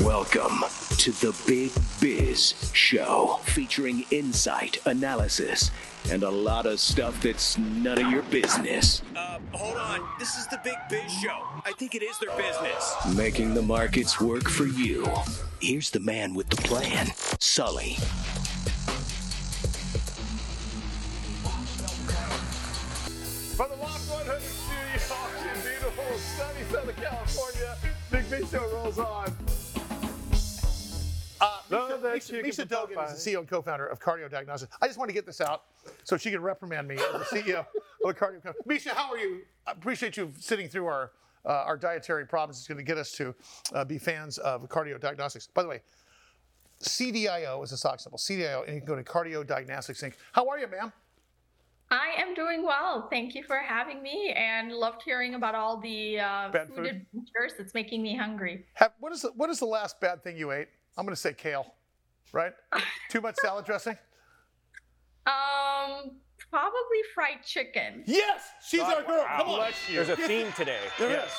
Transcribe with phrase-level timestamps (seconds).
[0.00, 0.64] Welcome
[0.96, 5.70] to the Big Biz Show, featuring insight, analysis,
[6.10, 9.02] and a lot of stuff that's none of your business.
[9.14, 10.00] Uh, hold on.
[10.18, 11.44] This is the Big Biz Show.
[11.66, 13.14] I think it is their business.
[13.14, 15.06] Making the markets work for you.
[15.60, 17.96] Here's the man with the plan, Sully.
[23.56, 24.72] From the Loft 100 studios
[25.42, 27.76] in beautiful sunny Southern California,
[28.10, 29.41] Big Biz Show rolls on.
[32.02, 34.74] Meesha, that Meesha, you Meesha Dogan is the CEO and co-founder of Cardio Diagnostics.
[34.80, 35.64] I just want to get this out
[36.04, 37.58] so she can reprimand me as the CEO
[38.04, 38.64] of a cardio company.
[38.68, 39.42] Meesha, how are you?
[39.66, 41.12] I appreciate you sitting through our
[41.44, 42.58] uh, our dietary problems.
[42.58, 43.34] It's going to get us to
[43.72, 45.48] uh, be fans of cardio diagnostics.
[45.48, 45.80] By the way,
[46.82, 48.18] CDIO is a stock symbol.
[48.18, 50.14] CDIO, and you can go to Cardio Diagnostics Inc.
[50.32, 50.92] How are you, ma'am?
[51.90, 53.08] I am doing well.
[53.10, 56.86] Thank you for having me, and loved hearing about all the uh, Bad food, food?
[56.86, 57.52] adventures.
[57.58, 58.64] It's making me hungry.
[58.74, 60.68] Have, what is the, what is the last bad thing you ate?
[60.96, 61.74] I'm going to say kale,
[62.32, 62.52] right?
[63.10, 63.96] Too much salad dressing.
[65.26, 66.16] Um,
[66.50, 68.02] probably fried chicken.
[68.06, 69.24] Yes, she's our girl.
[69.36, 69.56] Come on.
[69.56, 69.96] Bless you.
[69.96, 70.78] There's a theme today.
[70.98, 71.26] There Yes.
[71.28, 71.32] is.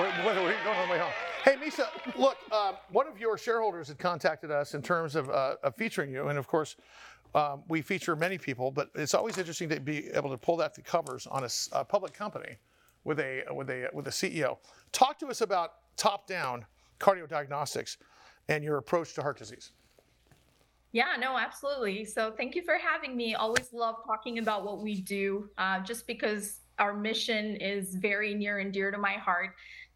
[0.00, 1.12] Wait, wait, wait, we're going on the way home.
[1.44, 5.56] Hey, Meesha, look, um, one of your shareholders had contacted us in terms of, uh,
[5.62, 6.76] of featuring you, and of course,
[7.34, 10.74] um, we feature many people, but it's always interesting to be able to pull that
[10.74, 12.56] to covers on a public company
[13.04, 14.58] with a with a with a CEO.
[14.92, 16.64] Talk to us about top-down
[16.98, 17.98] cardio diagnostics
[18.48, 19.72] and your approach to heart disease.
[20.92, 22.04] Yeah, no, absolutely.
[22.04, 23.34] So thank you for having me.
[23.34, 28.58] Always love talking about what we do, uh, just because our mission is very near
[28.58, 29.50] and dear to my heart.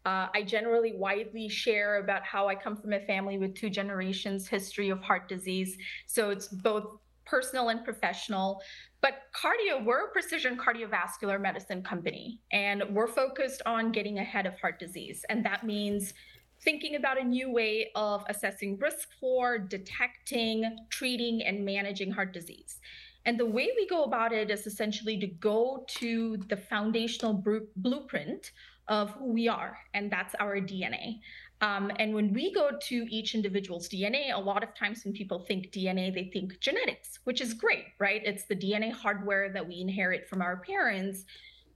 [0.05, 4.47] Uh, I generally widely share about how I come from a family with two generations
[4.47, 5.77] history of heart disease.
[6.05, 8.61] So it's both personal and professional.
[9.01, 14.59] But cardio, we're a precision cardiovascular medicine company, and we're focused on getting ahead of
[14.59, 15.25] heart disease.
[15.29, 16.13] And that means
[16.63, 22.79] thinking about a new way of assessing risk for, detecting, treating, and managing heart disease.
[23.25, 27.67] And the way we go about it is essentially to go to the foundational bru-
[27.77, 28.51] blueprint
[28.89, 31.19] of who we are, and that's our DNA.
[31.61, 35.39] Um, and when we go to each individual's DNA, a lot of times when people
[35.39, 38.21] think DNA, they think genetics, which is great, right?
[38.25, 41.23] It's the DNA hardware that we inherit from our parents.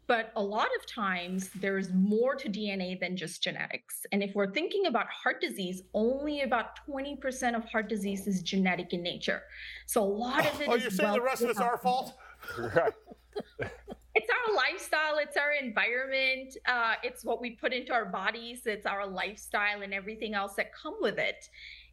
[0.07, 4.06] But a lot of times there's more to DNA than just genetics.
[4.12, 8.94] And if we're thinking about heart disease, only about 20% of heart disease is genetic
[8.94, 9.41] in nature.
[9.85, 12.13] So a lot of it Oh, is you're saying the rest of it's our fault?
[12.57, 12.94] Right.
[14.18, 18.88] it's our lifestyle it's our environment uh, it's what we put into our bodies it's
[18.88, 21.50] our lifestyle and everything else that come with it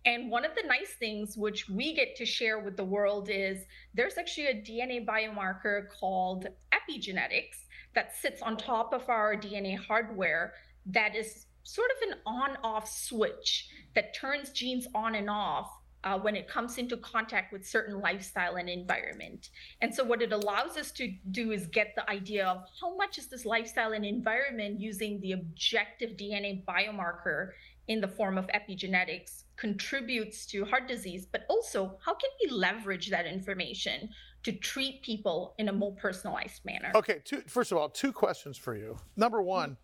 [0.06, 3.66] and one of the nice things which we get to share with the world is
[3.92, 7.63] there's actually a dna biomarker called epigenetics
[7.94, 10.52] that sits on top of our dna hardware
[10.86, 15.70] that is sort of an on off switch that turns genes on and off
[16.04, 19.48] uh, when it comes into contact with certain lifestyle and environment.
[19.80, 23.18] And so, what it allows us to do is get the idea of how much
[23.18, 27.50] is this lifestyle and environment using the objective DNA biomarker
[27.88, 33.10] in the form of epigenetics contributes to heart disease, but also how can we leverage
[33.10, 34.08] that information
[34.44, 36.92] to treat people in a more personalized manner?
[36.94, 38.96] Okay, two, first of all, two questions for you.
[39.16, 39.76] Number one,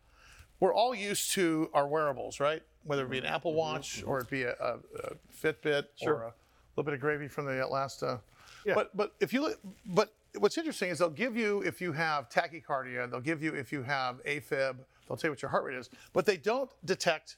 [0.60, 2.62] we're all used to our wearables, right?
[2.84, 6.34] Whether it be an Apple Watch or it be a, a, a Fitbit or a
[6.76, 8.02] little bit of gravy from the last.
[8.02, 8.18] Uh,
[8.64, 8.74] Yeah.
[8.74, 12.28] But but if you look, but what's interesting is they'll give you if you have
[12.28, 14.76] tachycardia, they'll give you if you have AFib,
[15.08, 17.36] they'll tell you what your heart rate is, but they don't detect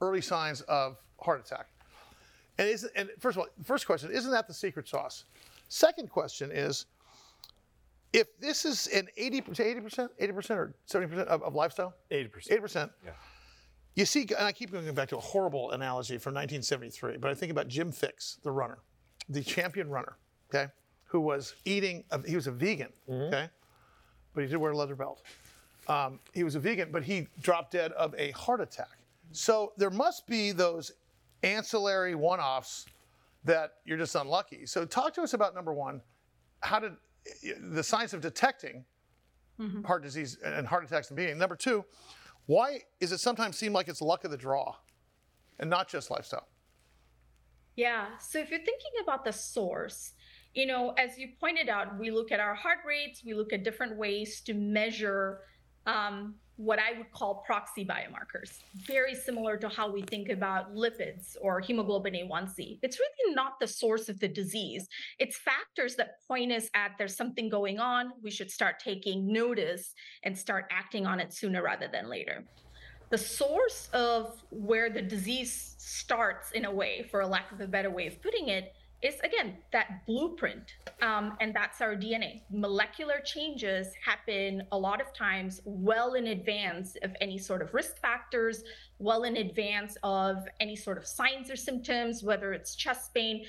[0.00, 1.66] early signs of heart attack.
[2.58, 5.24] And is and first of all, first question, isn't that the secret sauce?
[5.68, 6.86] Second question is,
[8.12, 12.52] if this is an 80 percent, 80 percent, or 70 percent of, of lifestyle, 80%.
[12.52, 12.92] 80 percent.
[13.04, 13.10] Yeah.
[13.94, 17.34] You see, and I keep going back to a horrible analogy from 1973, but I
[17.34, 18.78] think about Jim Fixx, the runner,
[19.30, 20.18] the champion runner,
[20.50, 20.70] okay,
[21.04, 23.48] who was eating, he was a vegan, okay,
[24.34, 25.22] but he did wear a leather belt.
[25.88, 28.98] Um, he was a vegan, but he dropped dead of a heart attack.
[29.32, 30.92] So there must be those
[31.42, 32.86] ancillary one offs
[33.46, 34.66] that you're just unlucky.
[34.66, 36.00] So talk to us about number one,
[36.60, 36.92] how did
[37.60, 38.84] the science of detecting
[39.84, 41.38] heart disease and heart attacks and being.
[41.38, 41.84] Number two,
[42.46, 44.74] why is it sometimes seem like it's luck of the draw
[45.58, 46.48] and not just lifestyle?
[47.74, 48.06] Yeah.
[48.18, 50.12] So if you're thinking about the source,
[50.54, 53.64] you know, as you pointed out, we look at our heart rates, we look at
[53.64, 55.40] different ways to measure
[55.86, 61.36] um, what I would call proxy biomarkers, very similar to how we think about lipids
[61.42, 62.78] or hemoglobin A1C.
[62.82, 64.88] It's really not the source of the disease.
[65.18, 68.12] It's factors that point us at there's something going on.
[68.22, 69.92] We should start taking notice
[70.22, 72.46] and start acting on it sooner rather than later.
[73.10, 77.66] the source of where the disease starts, in a way, for a lack of a
[77.66, 83.20] better way of putting it, is again that blueprint um, and that's our dna molecular
[83.24, 88.64] changes happen a lot of times well in advance of any sort of risk factors
[88.98, 93.44] well in advance of any sort of signs or symptoms whether it's chest pain.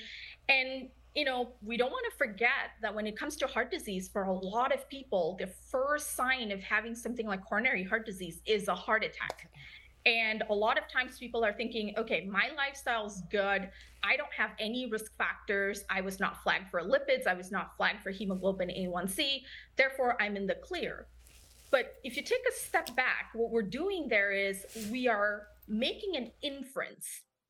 [0.48, 4.08] And you know we don't want to forget that when it comes to heart disease
[4.08, 8.40] for a lot of people the first sign of having something like coronary heart disease
[8.46, 9.50] is a heart attack
[10.06, 13.68] and a lot of times people are thinking, okay, my lifestyle's good.
[14.02, 15.84] I don't have any risk factors.
[15.90, 17.26] I was not flagged for lipids.
[17.26, 19.42] I was not flagged for hemoglobin A1C.
[19.76, 21.06] Therefore, I'm in the clear.
[21.70, 26.16] But if you take a step back, what we're doing there is we are making
[26.16, 27.06] an inference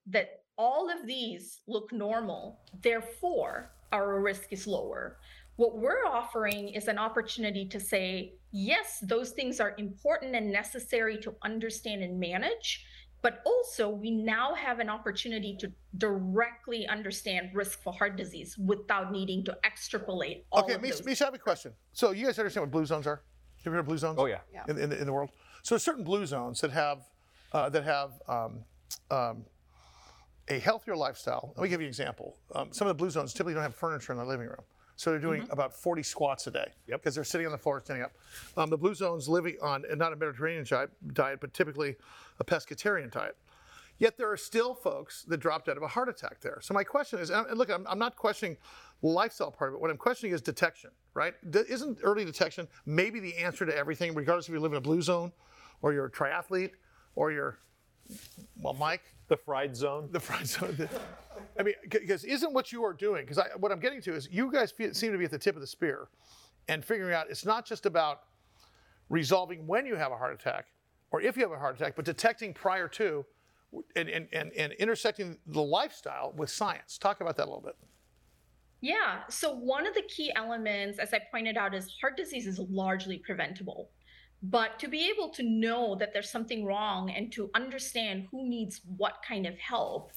[0.06, 2.60] that all of these look normal.
[2.82, 5.18] Therefore, our risk is lower.
[5.58, 11.18] What we're offering is an opportunity to say, yes, those things are important and necessary
[11.18, 12.86] to understand and manage,
[13.22, 19.10] but also we now have an opportunity to directly understand risk for heart disease without
[19.10, 21.18] needing to extrapolate all okay, of Meesha, those.
[21.18, 21.72] Meesha, I have a question.
[21.92, 23.24] So you guys understand what blue zones are?
[23.56, 24.16] Have you heard of blue zones?
[24.20, 24.38] Oh, yeah.
[24.68, 25.30] In, in, the, in the world.
[25.64, 27.00] So there's certain blue zones that have
[27.52, 28.60] uh, that have um,
[29.10, 29.44] um,
[30.46, 31.52] a healthier lifestyle.
[31.56, 32.36] Let me give you an example.
[32.54, 34.62] Um, some of the blue zones typically don't have furniture in their living room.
[34.98, 37.00] So they're doing about 40 squats a day Yep.
[37.00, 38.12] because they're sitting on the floor, standing up.
[38.56, 41.94] Um, the blue zones living on not a Mediterranean diet, diet, but typically
[42.40, 43.36] a pescatarian diet.
[43.98, 46.58] Yet there are still folks that dropped out of a heart attack there.
[46.62, 48.56] So my question is, and look, I'm, I'm not questioning
[49.00, 49.80] the lifestyle part of it.
[49.80, 51.34] What I'm questioning is detection, right?
[51.52, 54.80] D- isn't early detection maybe the answer to everything, regardless if you live in a
[54.80, 55.30] blue zone,
[55.80, 56.72] or you're a triathlete,
[57.14, 57.56] or you're,
[58.60, 60.08] well, Mike, The fried zone.
[60.10, 60.88] the fried zone.
[61.58, 63.24] I mean, because isn't what you are doing?
[63.26, 65.60] Because what I'm getting to is you guys seem to be at the tip of
[65.60, 66.08] the spear,
[66.68, 68.22] and figuring out it's not just about
[69.08, 70.66] resolving when you have a heart attack
[71.10, 73.24] or if you have a heart attack, but detecting prior to,
[73.96, 76.98] and and and, and intersecting the lifestyle with science.
[76.98, 77.76] Talk about that a little bit.
[78.80, 79.20] Yeah.
[79.28, 83.18] So one of the key elements, as I pointed out, is heart disease is largely
[83.18, 83.90] preventable.
[84.42, 88.80] But to be able to know that there's something wrong and to understand who needs
[88.96, 90.12] what kind of help,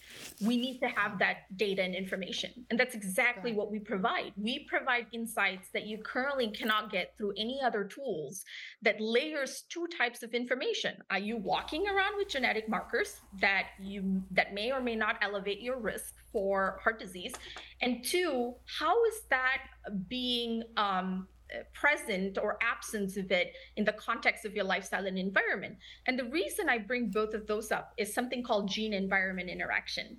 [0.46, 2.52] we need to have that data and information.
[2.70, 4.34] And that's exactly what we provide.
[4.38, 8.46] We provide insights that you currently cannot get through any other tools
[8.84, 10.96] that layers two types of information.
[11.10, 15.62] Are you walking around with genetic markers that you that may or may not elevate
[15.62, 17.34] your risk for heart disease?
[17.82, 19.62] And two, how is that
[20.08, 21.28] being um,
[21.74, 25.78] present or absence of it in the context of your lifestyle and environment.
[26.08, 30.18] And the reason I bring both of those up is something called gene environment interaction.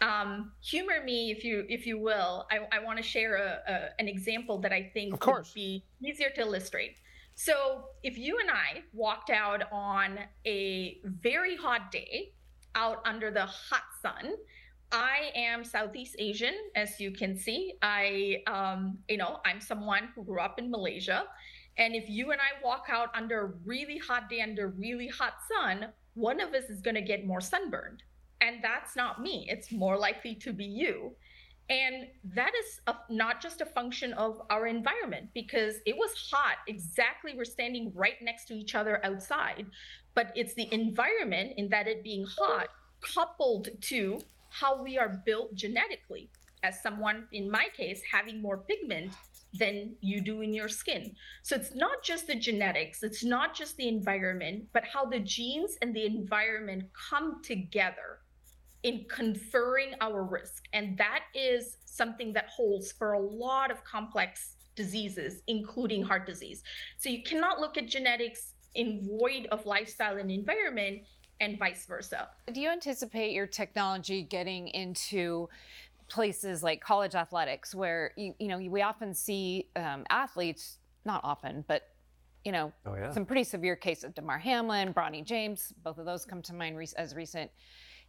[0.00, 2.46] Um, humor me, if you if you will.
[2.50, 5.48] I, I want to share a, a, an example that I think Of course.
[5.48, 6.96] would be easier to illustrate.
[7.34, 12.32] So if you and I walked out on a very hot day,
[12.74, 14.34] out under the hot sun,
[14.92, 17.74] I am Southeast Asian, as you can see.
[17.82, 21.24] I, um, you know, I'm someone who grew up in Malaysia.
[21.78, 25.34] And if you and I walk out under a really hot day under really hot
[25.48, 28.02] sun, one of us is going to get more sunburned.
[28.40, 29.46] And that's not me.
[29.48, 31.12] It's more likely to be you.
[31.68, 36.56] And that is a, not just a function of our environment because it was hot.
[36.66, 39.66] Exactly, we're standing right next to each other outside.
[40.14, 42.68] But it's the environment in that it being hot
[43.00, 46.30] coupled to how we are built genetically
[46.62, 49.12] as someone in my case having more pigment
[49.58, 51.12] than you do in your skin.
[51.42, 55.76] So it's not just the genetics it's not just the environment but how the genes
[55.82, 58.18] and the environment come together
[58.82, 60.64] in conferring our risk.
[60.72, 66.62] And that is something that holds for a lot of complex diseases including heart disease.
[66.98, 71.00] So you cannot look at genetics in void of lifestyle and environment
[71.40, 75.48] and vice versa Do you anticipate your technology getting into
[76.08, 81.64] places like college athletics, where you, you know we often see um, athletes, not often,
[81.66, 81.88] but
[82.44, 83.10] you know Oh, yeah.
[83.12, 84.12] some pretty severe cases.
[84.14, 87.50] Damar Hamlin, Bronny James, both of those come to mind re- as recent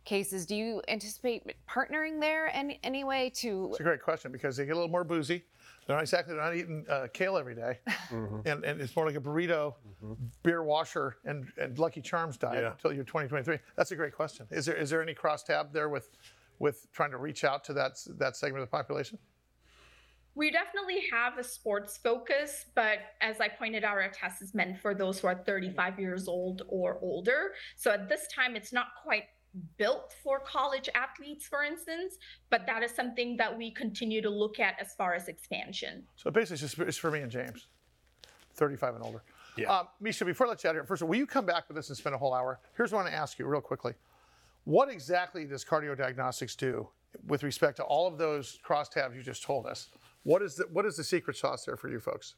[0.04, 0.46] cases.
[0.48, 3.68] Do you anticipate partnering there any any way to?
[3.72, 5.44] It's a great question because they get a little more boozy.
[5.88, 7.80] They're not exactly they're not eating uh, kale every day.
[8.12, 9.74] and, and it's more like a burrito,
[10.44, 12.72] beer washer, and, and Lucky Charms diet Yeah.
[12.72, 13.58] until you're 2023.
[13.76, 14.48] That's a great question.
[14.52, 16.10] Is there is there any cross tab there with
[16.60, 19.18] with trying to reach out to that that segment of the population?
[20.34, 24.80] We definitely have a sports focus, but as I pointed out, our test is meant
[24.80, 27.52] for those who are 35 years old or older.
[27.76, 29.24] So at this time, it's not quite
[29.77, 32.17] built for college athletes, for instance,
[32.50, 36.03] but that is something that we continue to look at as far as expansion.
[36.15, 37.67] So basically, it's just it's for me and James,
[38.53, 39.24] 35 and older.
[39.58, 39.79] Yeah.
[39.79, 41.67] Um, Meesha, before I let you out here, first of all, will you come back
[41.67, 42.60] with us and spend a whole hour?
[42.77, 43.93] Here's what I want to ask you real quickly.
[44.63, 46.88] What exactly does cardio diagnostics do
[47.27, 49.89] with respect to all of those crosstabs you just told us?
[50.24, 52.36] What is the, what is the secret sauce there for you folks?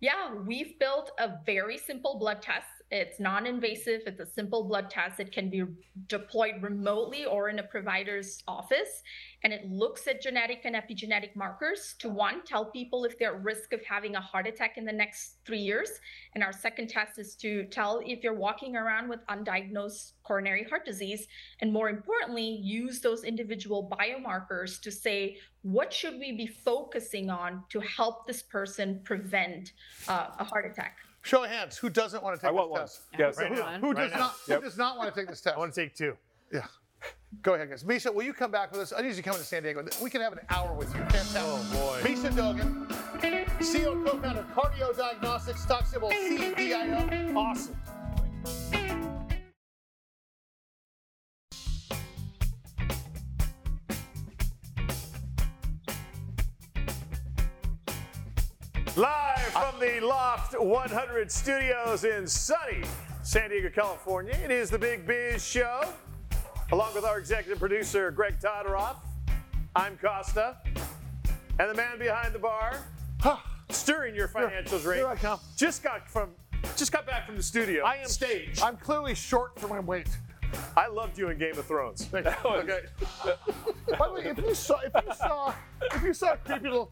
[0.00, 2.66] Yeah, we've built a very simple blood test.
[2.90, 5.20] It's non invasive, it's a simple blood test.
[5.20, 5.62] It can be
[6.08, 9.04] deployed remotely or in a provider's office.
[9.44, 13.44] And it looks at genetic and epigenetic markers to one, tell people if they're at
[13.44, 15.88] risk of having a heart attack in the next three years.
[16.34, 20.84] And our second test is to tell if you're walking around with undiagnosed coronary heart
[20.84, 21.28] disease.
[21.60, 27.62] And more importantly, use those individual biomarkers to say, what should we be focusing on
[27.68, 29.72] to help this person prevent
[30.08, 30.96] uh, a heart attack?
[31.22, 31.76] Show of hands.
[31.76, 32.80] Who doesn't want to take I want this one.
[32.80, 33.02] test?
[33.18, 33.36] Yes.
[33.38, 33.78] Right Who, now.
[33.78, 34.18] who Right does now.
[34.18, 34.34] not?
[34.48, 34.58] Yep.
[34.58, 35.56] Who does not want to take this test?
[35.56, 36.16] I want to take two.
[36.52, 36.64] Yeah.
[37.42, 37.84] Go ahead, guys.
[37.84, 38.92] Meesha, will you come back with us?
[38.96, 39.84] I need you to come to San Diego.
[40.02, 41.00] We can have an hour with you.
[41.00, 41.40] Fantastic.
[41.44, 42.00] Oh, boy.
[42.08, 42.86] Meesha Dogan,
[43.60, 47.34] CEO and co-founder of Cardio Diagnostics, stock symbol CDIO.
[47.36, 47.76] Awesome.
[58.96, 62.82] Live from the Loft 100 studios in sunny
[63.22, 65.84] San Diego, California, it is the Big Biz Show.
[66.72, 68.96] Along with our executive producer, Greg Todoroff,
[69.76, 70.56] I'm Costa,
[71.60, 72.84] and the man behind the bar,
[73.68, 74.96] stirring your financials rate.
[74.96, 75.38] here I come.
[75.56, 76.30] Just got from,
[76.76, 77.84] just got back from the studio.
[77.84, 78.60] I am stage.
[78.60, 80.08] I'm clearly short for my weight.
[80.76, 82.06] I loved you in Game of Thrones.
[82.06, 82.32] Thank you.
[82.44, 82.80] Okay.
[83.96, 85.54] By the way, if you saw, if you saw,
[85.94, 86.90] if you saw a creepy little,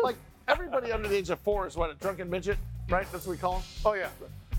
[0.00, 0.16] like
[0.50, 3.06] everybody under the age of four is what a drunken midget, right?
[3.12, 3.62] That's what we call them.
[3.84, 4.08] Oh yeah.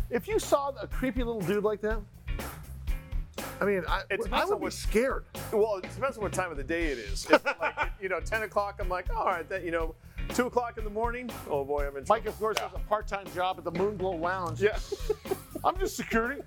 [0.10, 2.00] If you saw a creepy little dude like that,
[3.60, 5.26] I mean, I, It depends I on would be what- scared.
[5.54, 7.26] Well, it depends on what time of the day it is.
[7.30, 9.96] If, like, you know, 10 o'clock, I'm like, all right, that, you know,
[10.30, 13.26] 2 o'clock in the morning, oh boy, I'm in Mike, of course, has a part-time
[13.36, 14.62] job at the Moonglow Lounge.
[14.62, 14.78] Yeah.
[15.64, 16.42] I'm just security.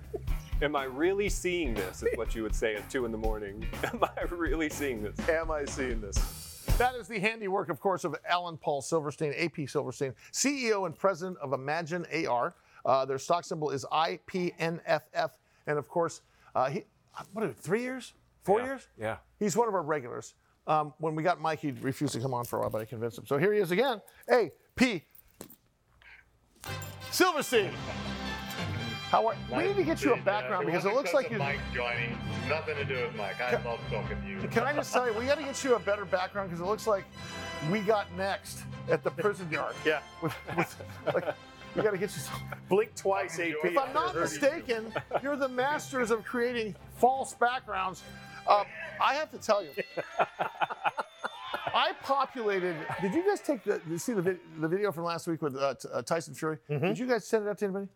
[0.61, 2.03] Am I really seeing this?
[2.03, 3.65] Is what you would say at two in the morning.
[3.83, 5.17] Am I really seeing this?
[5.29, 6.54] Am I seeing this?
[6.77, 11.37] That is the handiwork, of course, of Alan Paul Silverstein, AP Silverstein, CEO and president
[11.41, 12.53] of Imagine AR.
[12.85, 15.29] Uh, their stock symbol is IPNFF.
[15.67, 16.21] And of course,
[16.53, 16.83] uh, he,
[17.31, 18.13] what, are it, three years?
[18.43, 18.65] Four Yeah.
[18.65, 18.87] years?
[18.99, 19.17] Yeah.
[19.39, 20.33] He's one of our regulars.
[20.67, 22.85] Um, when we got Mike, he refused to come on for a while, but I
[22.85, 23.25] convinced him.
[23.25, 24.01] So here he is again.
[24.29, 25.01] AP
[27.11, 27.71] Silverstein.
[29.15, 31.37] How are, we need to get you a background because it looks like you.
[31.37, 32.17] Mike joining.
[32.49, 33.39] Nothing to do with Mike.
[33.39, 34.45] I love talking to you.
[34.49, 36.67] Can I just tell you, we got to get you a better background because it
[36.67, 37.05] looks like
[37.71, 39.73] we got next at the prison yard.
[39.85, 40.01] Yeah.
[40.21, 41.33] With, with, like,
[41.77, 42.19] we got to get you.
[42.19, 43.55] Some, Blink twice, AP.
[43.63, 44.91] if I'm not mistaken,
[45.23, 48.03] you're the masters of creating false backgrounds.
[48.45, 48.65] Uh,
[49.01, 49.69] I have to tell you,
[51.73, 52.75] I populated.
[53.01, 53.79] Did you guys take the?
[53.79, 56.57] Did you see the, the video from last week with uh, T- uh, Tyson Fury?
[56.67, 57.87] Did you guys send it out to anybody?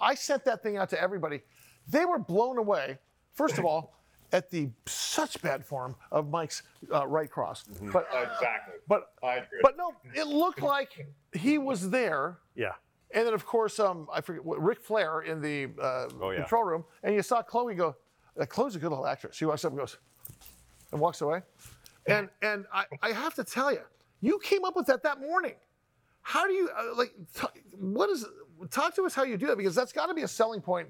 [0.00, 1.40] I sent that thing out to everybody.
[1.88, 2.98] They were blown away.
[3.32, 3.94] First of all,
[4.32, 6.62] at the such bad form of Mike's
[6.94, 8.74] uh, right cross, but Exactly.
[8.86, 9.58] but I agree.
[9.62, 12.38] but no, it looked like he was there.
[12.54, 12.72] Yeah.
[13.12, 16.40] And then, of course, um, I forget what Ric Flair in the uh, Oh, yeah.
[16.42, 17.96] control room, and you saw Chloe go.
[18.40, 19.34] Uh, Chloe's a good little actress.
[19.34, 19.96] She walks up and goes,
[20.92, 21.42] and walks away.
[22.06, 23.80] And and I, I have to tell you,
[24.20, 25.54] you came up with that that morning.
[26.22, 27.12] How do you uh, like?
[27.34, 27.46] T-
[27.80, 28.24] what is?
[28.70, 30.88] Talk to us how you do that because that's got to be a selling point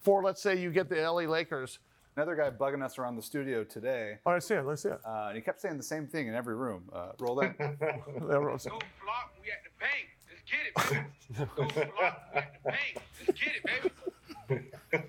[0.00, 1.78] for let's say you get the LA Lakers.
[2.16, 4.64] Another guy bugging us around the studio today, Oh, I see it.
[4.66, 5.00] Let's see it.
[5.06, 6.82] uh, and he kept saying the same thing in every room.
[6.92, 7.54] Uh, roll that.
[7.60, 10.08] Everyone's- Go block, we at the bank.
[10.28, 11.46] Let's get it, baby.
[11.54, 12.98] Go block, we at the bank.
[13.26, 13.90] Let's get it, baby.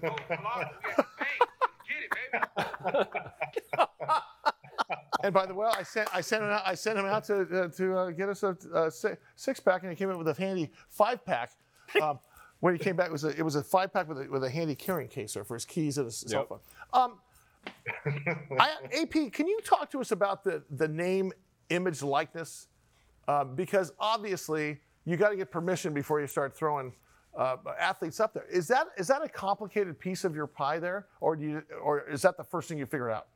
[0.01, 1.39] Go block, we at the bank.
[1.61, 2.09] Let's get it,
[2.93, 3.09] baby.
[5.23, 7.41] And by the way, I sent I sent him out, I sent him out to
[7.63, 8.91] uh, to uh, get us a, a
[9.35, 11.51] six pack, and he came in with a handy five pack.
[12.01, 12.19] Um,
[12.61, 14.43] when he came back, it was a it was a five pack with a, with
[14.43, 16.59] a handy carrying case there for his keys and his cell phone.
[16.93, 17.17] Um,
[18.59, 21.33] I, AP, can you talk to us about the the name,
[21.69, 22.67] image, likeness?
[23.27, 26.93] Uh, because obviously you got to get permission before you start throwing
[27.35, 28.45] uh, athletes up there.
[28.51, 32.07] Is that is that a complicated piece of your pie there, or do you or
[32.09, 33.27] is that the first thing you figured out?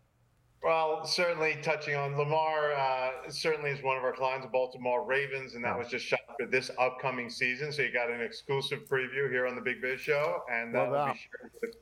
[0.66, 5.64] Well, certainly touching on Lamar, uh, certainly is one of our clients, Baltimore Ravens, and
[5.64, 7.72] that was just shot for this upcoming season.
[7.72, 11.06] So you got an exclusive preview here on the Big Biz Show, and that will
[11.14, 11.76] be shared with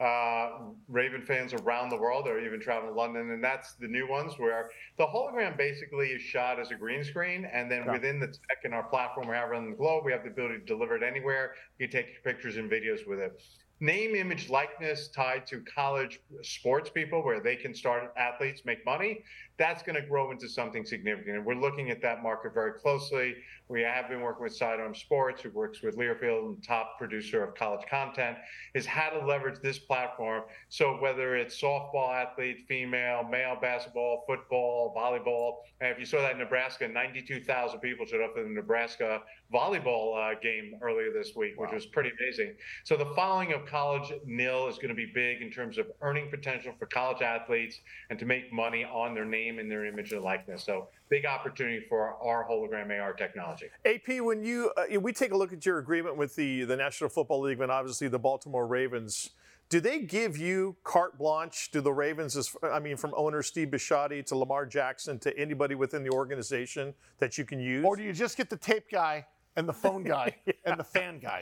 [0.00, 0.50] uh,
[0.86, 3.30] Raven fans around the world, or even traveling to London.
[3.30, 7.46] And that's the new ones where the hologram basically is shot as a green screen,
[7.46, 7.92] and then Yeah.
[7.92, 10.58] within the tech in our platform we have around the globe, we have the ability
[10.58, 11.54] to deliver it anywhere.
[11.78, 13.42] You can take pictures and videos with it.
[13.80, 19.22] Name, image, likeness tied to college sports people where they can start athletes, make money,
[19.58, 21.36] that's going to grow into something significant.
[21.36, 23.36] And we're looking at that market very closely.
[23.68, 27.54] We have been working with Sidearm Sports, who works with Learfield and top producer of
[27.54, 28.36] college content,
[28.74, 30.42] is how to leverage this platform.
[30.68, 36.32] So whether it's softball athlete, female, male basketball, football, volleyball, and if you saw that
[36.32, 41.58] in Nebraska, 92,000 people showed up for the Nebraska volleyball uh, game earlier this week,
[41.58, 42.54] which was pretty amazing.
[42.84, 46.30] So the following of college nil is going to be big in terms of earning
[46.30, 47.80] potential for college athletes
[48.10, 50.64] and to make money on their name and their image and likeness.
[50.64, 53.66] So big opportunity for our hologram AR technology.
[53.84, 57.10] AP, when you uh, we take a look at your agreement with the the National
[57.10, 59.30] Football League and obviously the Baltimore Ravens,
[59.68, 61.70] do they give you carte blanche?
[61.72, 65.74] Do the Ravens, as, I mean, from owner Steve Bisciotti to Lamar Jackson to anybody
[65.74, 67.84] within the organization that you can use?
[67.84, 70.34] Or do you just get the tape guy and the phone guy
[70.64, 71.40] and the fan guy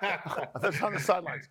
[0.60, 1.48] that's on the sidelines?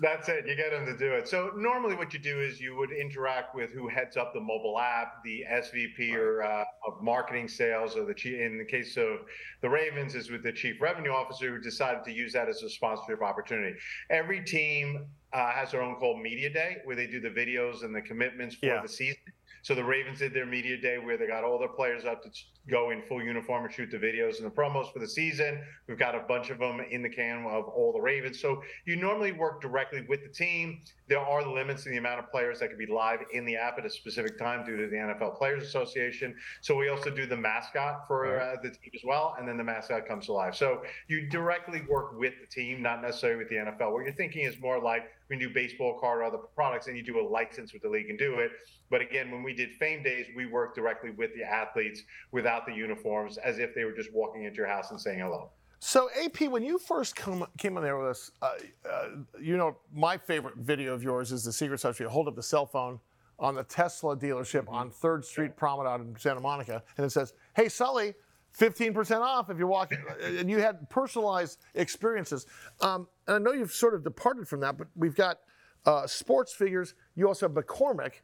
[0.00, 0.46] That's it.
[0.46, 1.28] You get them to do it.
[1.28, 4.78] So normally, what you do is you would interact with who heads up the mobile
[4.78, 8.38] app, the SVP or uh, of marketing sales, or the chief.
[8.40, 9.20] In the case of
[9.60, 12.70] the Ravens, is with the chief revenue officer who decided to use that as a
[12.70, 13.76] sponsorship opportunity.
[14.08, 17.94] Every team uh, has their own called media day where they do the videos and
[17.94, 18.82] the commitments for Yeah.
[18.82, 19.18] the season.
[19.62, 22.30] So the Ravens did their media day where they got all their players up to
[22.68, 25.62] go in full uniform and shoot the videos and the promos for the season.
[25.86, 28.40] We've got a bunch of them in the can of all the Ravens.
[28.40, 30.80] So you normally work directly with the team.
[31.08, 33.78] There are limits in the amount of players that can be live in the app
[33.78, 36.34] at a specific time due to the NFL Players Association.
[36.60, 39.64] So we also do the mascot for uh, the team as well, and then the
[39.64, 40.56] mascot comes alive.
[40.56, 43.92] So you directly work with the team, not necessarily with the NFL.
[43.92, 46.96] What you're thinking is more like when you do baseball card or other products, and
[46.96, 48.50] you do a license with the league and do it.
[48.90, 52.72] But again, when we did Fame Days, we worked directly with the athletes without the
[52.72, 55.50] uniforms, as if they were just walking into your house and saying hello.
[55.78, 58.50] So AP, when you first come, came on there with us, uh,
[58.84, 59.08] uh,
[59.40, 62.00] you know my favorite video of yours is the secret sauce.
[62.00, 62.98] You hold up the cell phone
[63.38, 67.68] on the Tesla dealership on Third Street Promenade in Santa Monica, and it says, "Hey
[67.68, 68.14] Sully,
[68.58, 72.46] 15% off if you're walking." and you had personalized experiences.
[72.80, 75.38] Um, and I know you've sort of departed from that, but we've got
[75.86, 76.94] uh, sports figures.
[77.14, 78.22] You also have McCormick.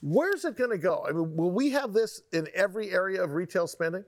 [0.00, 1.04] Where's it going to go?
[1.08, 4.04] I mean, will we have this in every area of retail spending?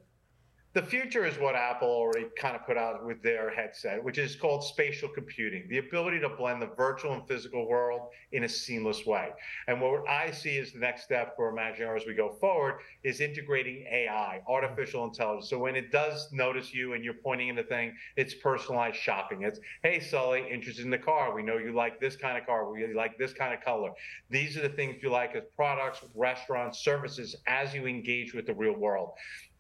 [0.73, 4.37] The future is what Apple already kind of put out with their headset, which is
[4.37, 9.05] called spatial computing, the ability to blend the virtual and physical world in a seamless
[9.05, 9.31] way.
[9.67, 12.83] And what I see as the next step for Imagine AR as we go forward
[13.03, 15.51] is integrating AI, artificial intelligence.
[15.51, 19.43] So when it does notice you and you're pointing at a thing, it's personalized shopping.
[19.43, 21.35] It's, hey, Sully, interested in the car.
[21.35, 22.71] We know you like this kind of car.
[22.71, 23.91] We like this kind of color.
[24.31, 28.55] These are the things you like as products, restaurants, services as you engage with the
[28.55, 29.15] real world.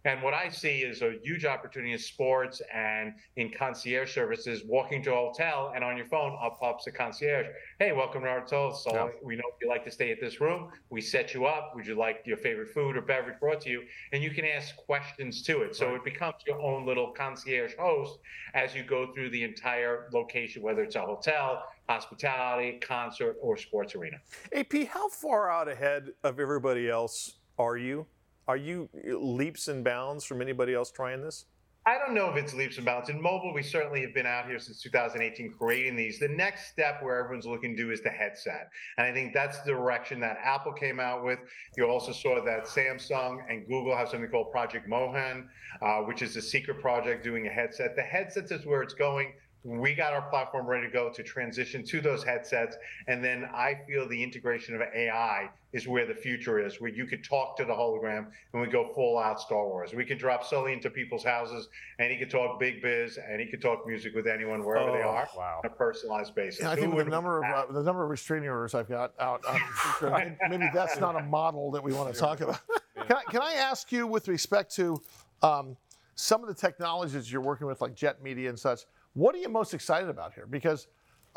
[0.06, 5.02] And what I see is a huge opportunity in sports and in concierge services, walking
[5.02, 7.46] to a hotel and on your phone up pops a concierge.
[7.78, 8.72] Hey, welcome to our hotel.
[8.72, 9.08] So Yeah.
[9.22, 10.72] we know you like to stay at this room.
[10.88, 11.74] We set you up.
[11.74, 13.86] Would you like your favorite food or beverage brought to you?
[14.12, 15.76] And you can ask questions to it.
[15.76, 18.20] So it becomes your own little concierge host
[18.54, 23.94] as you go through the entire location, whether it's a hotel, hospitality, concert, or sports
[23.94, 24.16] arena.
[24.54, 28.06] AP, how far out ahead of everybody else are you?
[28.50, 31.46] Are you leaps and bounds from anybody else trying this?
[31.86, 33.08] I don't know if it's leaps and bounds.
[33.08, 36.18] In mobile, we certainly have been out here since 2018 creating these.
[36.18, 38.68] The next step where everyone's looking to do is the headset.
[38.98, 41.38] And I think that's the direction that Apple came out with.
[41.76, 45.46] You also saw that Samsung and Google have something called Project Moohan,
[45.80, 47.94] uh, which is a secret project doing a headset.
[47.94, 49.32] The headsets is where it's going.
[49.62, 52.76] We got our platform ready to go to transition to those headsets.
[53.08, 57.04] And then I feel the integration of AI is where the future is, where you
[57.04, 59.92] could talk to the hologram and we go full out Star Wars.
[59.92, 61.68] We can drop Sully into people's houses
[61.98, 65.02] and he could talk big biz and he could talk music with anyone wherever they
[65.04, 65.60] Oh, are wow.
[65.62, 66.60] on a personalized basis.
[66.62, 68.88] Yeah, I Who think with the number of uh, the number of restraining orders I've
[68.88, 69.44] got out,
[70.02, 72.60] um, maybe that's not a model that we want to talk about.
[73.06, 75.00] Can I, can I ask you, with respect to
[75.42, 75.76] um,
[76.14, 78.80] some of the technologies you're working with, like Jet Media and such,
[79.14, 80.46] what are you most excited about here?
[80.46, 80.86] Because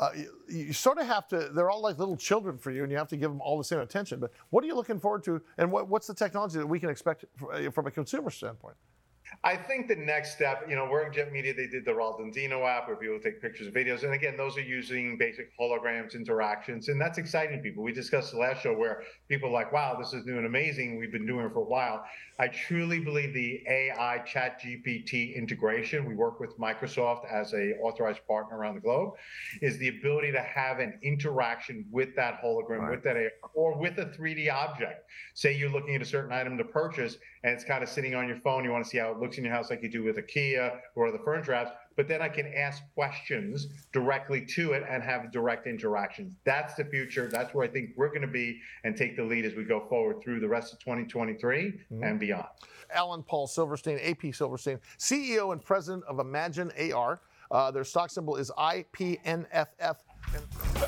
[0.00, 2.90] uh, you, you sort of have to, they're all like little children for you, and
[2.90, 4.20] you have to give them all the same attention.
[4.20, 6.90] But what are you looking forward to, and what, what's the technology that we can
[6.90, 8.76] expect uh, from a consumer standpoint?
[9.42, 12.66] I think the next step, you know, we're in Jet Media, they did the Ronaldinho
[12.66, 14.04] app where people take pictures and videos.
[14.04, 17.82] And again, those are using basic holograms, interactions, and that's exciting to people.
[17.82, 20.98] We discussed the last show where people are like, wow, this is new and amazing.
[20.98, 22.04] We've been doing it for a while.
[22.38, 28.26] I truly believe the AI chat GPT integration, we work with Microsoft as a authorized
[28.26, 29.14] partner around the globe,
[29.62, 33.98] is the ability to have an interaction with that hologram, with that AI, or with
[33.98, 35.08] a 3D object.
[35.34, 38.26] Say you're looking at a certain item to purchase and it's kind of sitting on
[38.26, 40.02] your phone, you want to see how it looks in your house like you do
[40.02, 44.84] with IKEA or the furniture apps, but then I can ask questions directly to it
[44.88, 46.34] and have direct interactions.
[46.44, 47.28] That's the future.
[47.28, 49.86] That's where I think we're going to be and take the lead as we go
[49.88, 52.46] forward through the rest of 2023 and beyond.
[52.92, 57.20] Alan Paul Silverstein, AP Silverstein, CEO and president of Imagine AR.
[57.50, 59.96] Uh, their stock symbol is IPNFF.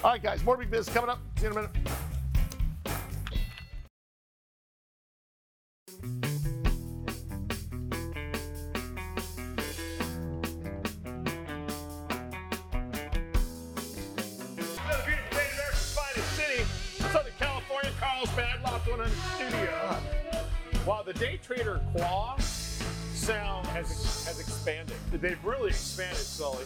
[0.03, 1.19] All right, guys, more big biz coming up.
[1.37, 2.16] See you in a minute.
[21.57, 22.45] The day
[23.15, 24.97] sound has, has expanded.
[25.13, 26.65] They've really expanded, Sully.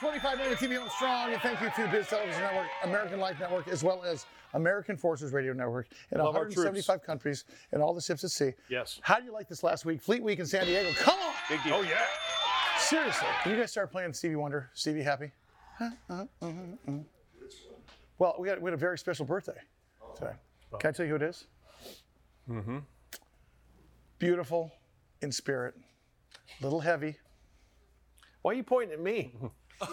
[0.00, 3.68] 125 million TV on Strong, and thank you to Biz Television Network, American Life Network,
[3.68, 6.56] as well as American Forces Radio Network in Love our troops.
[6.56, 8.52] 175 countries and all the ships at sea.
[8.68, 9.00] Yes.
[9.02, 10.00] How do you like this last week?
[10.00, 10.90] Fleet Week in San Diego.
[10.92, 11.32] Come on!
[11.48, 11.74] Big deal.
[11.74, 11.98] Oh, yeah.
[12.78, 14.70] Seriously, can you guys start playing Stevie Wonder?
[14.72, 15.30] Stevie Happy?
[15.78, 15.90] Huh?
[16.08, 16.92] Uh, uh, uh.
[18.18, 19.58] Well, we got we had a very special birthday
[20.16, 20.32] today.
[20.78, 21.46] Can I tell you who it is?
[22.50, 22.78] Mm-hmm.
[24.18, 24.72] Beautiful
[25.22, 25.74] in spirit,
[26.60, 27.16] little heavy.
[28.42, 29.34] Why are you pointing at me?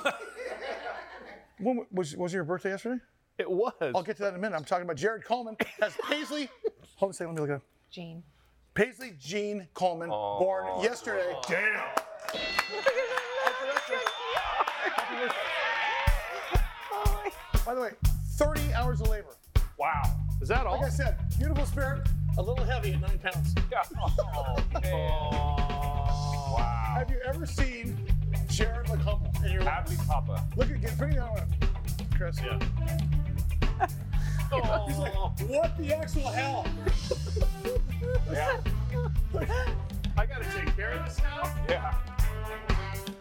[1.60, 3.00] When was was your birthday yesterday?
[3.38, 3.74] It was.
[3.82, 4.56] I'll get to that in a minute.
[4.56, 6.50] I'm talking about Jared Coleman has Paisley.
[6.98, 7.36] Hold on a second.
[7.36, 7.62] Let me look at him.
[7.92, 8.24] Jean.
[8.74, 11.34] Paisley Jean Coleman, born yesterday.
[11.48, 11.82] Damn.
[17.66, 17.92] By the way,
[18.32, 19.36] 30 hours of labor.
[19.80, 20.25] Wow.
[20.42, 20.78] Is that all?
[20.78, 23.56] Like I said, beautiful spirit, a little heavy at nine pounds.
[24.94, 26.94] Oh, wow.
[26.98, 27.98] Have you ever seen
[28.50, 29.90] Jared look humble in your life?
[29.90, 30.46] Happy Papa.
[30.56, 31.42] Look at get bring it on,
[32.16, 32.40] Chris.
[32.42, 32.60] Yeah.
[34.52, 34.86] oh.
[34.88, 35.34] He's like, oh.
[35.48, 36.66] what the actual hell?
[38.32, 38.62] yeah.
[40.18, 41.54] I got to take care of this now?
[41.68, 41.94] Yeah.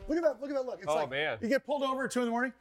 [0.06, 0.40] Look at that!
[0.40, 0.78] Look at that look.
[0.78, 1.38] It's Oh, like man.
[1.40, 2.52] you get pulled over at two in the morning.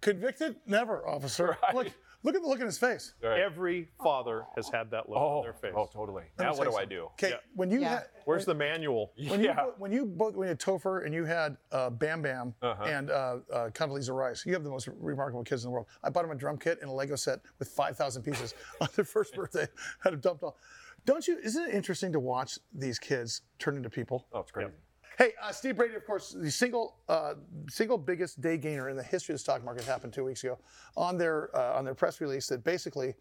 [0.00, 0.56] Convicted?
[0.66, 1.56] Never, officer.
[1.74, 1.88] Look,
[2.22, 3.14] look at the look in his face.
[3.22, 3.40] Right.
[3.40, 5.72] Every father has had that look Oh, on their face.
[5.76, 6.24] oh, totally.
[6.38, 7.04] Now what say do I do?
[7.14, 7.36] Okay, Yeah.
[7.54, 7.88] when you Yeah.
[7.90, 9.12] had Where's the manual?
[9.28, 9.54] when you Yeah.
[9.56, 12.82] bo- when you both when you had Topher and you had uh, Bam Bam Uh-huh.
[12.84, 15.86] and uh, uh, Condoleezza Rice, you have the most remarkable kids in the world.
[16.02, 19.04] I bought them a drum kit and a Lego set with 5,000 pieces on their
[19.04, 19.66] first birthday.
[20.00, 20.56] Had them dumped all.
[21.04, 21.38] Don't you?
[21.38, 24.26] Isn't it interesting to watch these kids turn into people?
[24.32, 24.72] Oh, it's crazy.
[25.18, 27.34] Hey, uh, Steve Brady, of course, the single uh,
[27.68, 30.58] single biggest day gainer in the history of the stock market happened two weeks ago
[30.96, 33.14] on their uh, on their press release that basically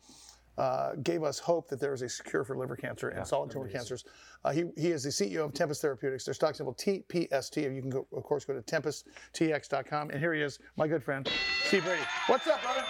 [0.58, 3.68] uh, gave us hope that there is a cure for liver cancer and solid tumor
[3.68, 4.06] cancers.
[4.44, 6.26] Uh, he, he is the CEO of Tempest Therapeutics.
[6.26, 7.74] Their stock symbol TPST.
[7.76, 10.12] You can go, of course, go to tempesttx.com.
[10.12, 11.30] And here he is, my good friend,
[11.66, 12.04] Steve Brady.
[12.28, 12.84] What's up, brother?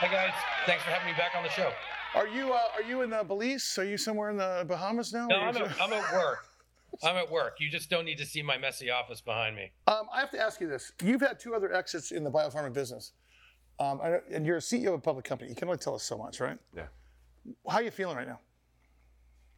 [0.00, 0.32] Hey, guys,
[0.66, 1.72] thanks for having me back on the show.
[2.14, 3.76] Are you uh, are you in the Belize?
[3.78, 5.26] Are you somewhere in the Bahamas now?
[5.26, 6.47] No, I'm you- at, I'm at work.
[7.02, 7.56] I'm at work.
[7.60, 9.70] You just don't need to see my messy office behind me.
[9.86, 10.92] Um, I have to ask you this.
[11.02, 13.12] You've had two other exits in the biopharma business,
[13.78, 15.50] um, and you're a CEO of a public company.
[15.50, 16.58] You can only tell us so much, right?
[16.74, 16.84] Yeah.
[17.68, 18.40] How are you feeling right now?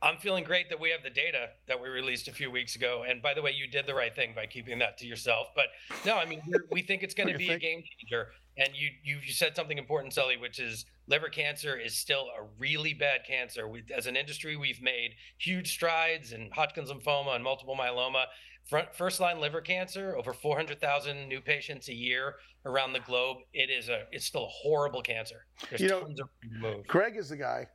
[0.03, 3.05] I'm feeling great that we have the data that we released a few weeks ago.
[3.07, 5.49] And by the way, you did the right thing by keeping that to yourself.
[5.55, 5.67] But
[6.07, 6.41] no, I mean,
[6.71, 7.63] we're, think it's going to be think?
[7.63, 8.29] a game changer.
[8.61, 12.45] And you, you you said something important, Sully, which is liver cancer is still a
[12.59, 13.67] really bad cancer.
[13.67, 18.27] We, as an industry, we've made huge strides in Hodgkin's lymphoma and multiple myeloma.
[18.69, 22.35] Front, first line liver cancer, over 400,000 new patients a year
[22.67, 23.39] around the globe.
[23.55, 25.47] It is a it's still a horrible cancer.
[25.71, 26.87] There's You know, tons of removed.
[26.87, 27.67] Greg is the guy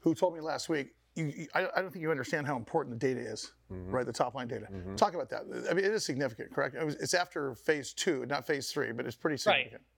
[0.00, 0.88] who told me last week.
[1.16, 3.90] You, you, I, I don't think you understand how important the data is, mm-hmm.
[3.90, 4.04] right?
[4.04, 4.66] The top line data.
[4.72, 4.96] Mm-hmm.
[4.96, 5.42] Talk about that.
[5.70, 6.74] I mean, it is significant, correct?
[6.74, 9.82] It was, it's after phase two, not phase three, but it's pretty significant.
[9.82, 9.93] Right.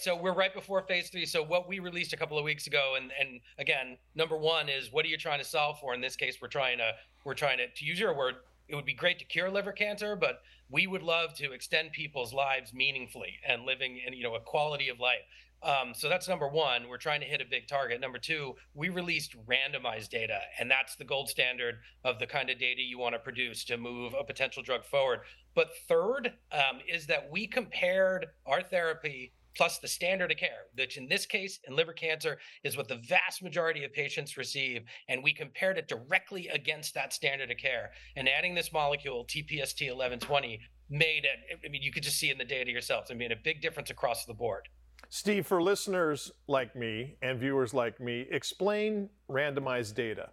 [0.00, 1.26] So we're right before phase three.
[1.26, 4.92] So what we released a couple of weeks ago, and and again, number one is
[4.92, 5.94] what are you trying to solve for?
[5.94, 6.92] In this case, we're trying to
[7.24, 8.36] we're trying to to use your word.
[8.68, 12.32] It would be great to cure liver cancer, but we would love to extend people's
[12.32, 15.22] lives meaningfully and living in you know a quality of life.
[15.62, 16.88] Um, so that's number one.
[16.88, 18.00] We're trying to hit a big target.
[18.00, 22.58] Number two, we released randomized data, and that's the gold standard of the kind of
[22.58, 25.20] data you want to produce to move a potential drug forward.
[25.54, 30.96] But third um, is that we compared our therapy plus the standard of care, which
[30.96, 34.80] in this case, in liver cancer, is what the vast majority of patients receive.
[35.10, 37.90] And we compared it directly against that standard of care.
[38.16, 42.38] And adding this molecule, TPST 1120, made it, I mean, you could just see in
[42.38, 43.10] the data yourselves.
[43.10, 44.66] I mean, a big difference across the board.
[45.10, 50.30] Steve, for listeners like me and viewers like me, explain randomized data.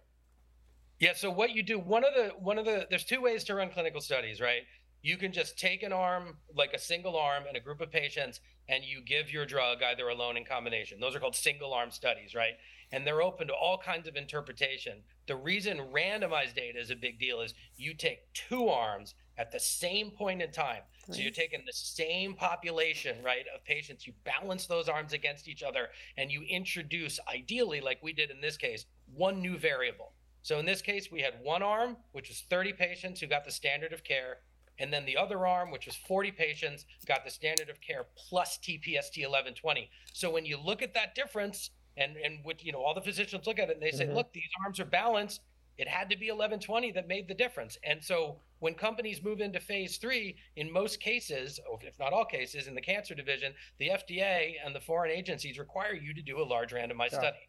[1.00, 1.12] Yeah.
[1.14, 3.70] So what you do, one of the one of the there's two ways to run
[3.70, 4.62] clinical studies, right?
[5.02, 8.40] You can just take an arm, like a single arm, and a group of patients,
[8.68, 11.00] and you give your drug either alone in combination.
[11.00, 12.54] Those are called single arm studies, right?
[12.90, 15.02] And they're open to all kinds of interpretation.
[15.26, 19.60] The reason randomized data is a big deal is you take two arms at the
[19.60, 20.82] same point in time.
[21.10, 24.06] So you're taking the same population, right, of patients.
[24.06, 28.42] You balance those arms against each other and you introduce, ideally, like we did in
[28.42, 28.84] this case,
[29.14, 30.12] one new variable.
[30.42, 33.50] So in this case, we had one arm, which was 30 patients who got the
[33.50, 34.38] standard of care.
[34.78, 38.58] And then the other arm, which was 40 patients, got the standard of care plus
[38.58, 39.90] TPST 1120.
[40.12, 43.46] So when you look at that difference, and and what you know, all the physicians
[43.46, 44.14] look at it and they say, Mhm.
[44.14, 45.40] look, these arms are balanced.
[45.78, 47.76] It had to be 1120 that made the difference.
[47.84, 52.66] And so when companies move into phase three, in most cases, if not all cases,
[52.66, 56.44] in the cancer division, the FDA and the foreign agencies require you to do a
[56.44, 57.18] large randomized Yeah.
[57.20, 57.48] study.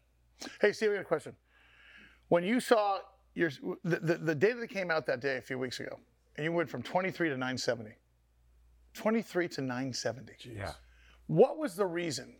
[0.60, 1.36] Hey, Steve, I got a question.
[2.28, 3.00] When you saw
[3.34, 3.50] your
[3.84, 5.98] the, the, the data that came out that day a few weeks ago,
[6.40, 7.90] and you went from 23 to 970,
[8.94, 10.32] 23 to 970.
[10.56, 10.72] Yeah.
[11.26, 12.34] What was the reason?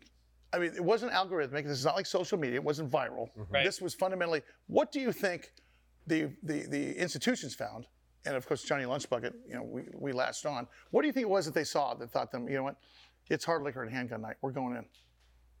[0.51, 1.65] I mean, it wasn't algorithmic.
[1.65, 2.55] This is not like social media.
[2.55, 3.29] It wasn't viral.
[3.37, 3.53] Mm-hmm.
[3.53, 3.63] Right.
[3.63, 4.41] This was fundamentally.
[4.65, 5.51] What do you think
[6.07, 7.85] the, the the institutions found?
[8.25, 9.33] And of course, Johnny Lunchbucket.
[9.47, 10.67] You know, we we latched on.
[10.89, 12.49] What do you think it was that they saw that thought them?
[12.49, 12.77] You know what?
[13.29, 14.37] It's hard liquor and handgun night.
[14.41, 14.85] We're going in.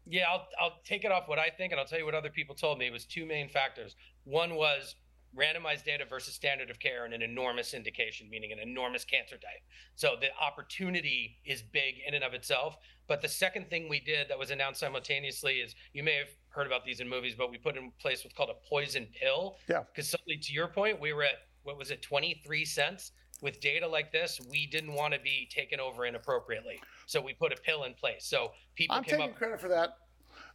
[0.07, 2.31] Yeah, I'll, I'll take it off what I think, and I'll tell you what other
[2.31, 2.87] people told me.
[2.87, 3.95] It was two main factors.
[4.23, 4.95] One was
[5.37, 9.61] randomized data versus standard of care and an enormous indication, meaning an enormous cancer type.
[9.95, 12.77] So the opportunity is big in and of itself.
[13.07, 16.67] But the second thing we did that was announced simultaneously is you may have heard
[16.67, 19.57] about these in movies, but we put in place what's called a poison pill.
[19.69, 19.83] Yeah.
[19.93, 23.11] Because simply to your point, we were at what was it, 23 cents?
[23.41, 26.79] With data like this, we didn't want to be taken over inappropriately.
[27.07, 28.25] So we put a pill in place.
[28.25, 29.97] So people I'm came taking up credit for that.